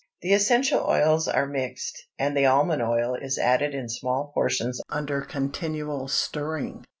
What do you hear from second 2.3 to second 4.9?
the almond oil is added in small portions